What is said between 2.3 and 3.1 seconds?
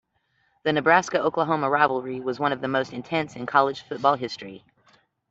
one of the most